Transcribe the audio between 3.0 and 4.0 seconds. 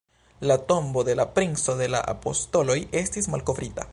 estis malkovrita”.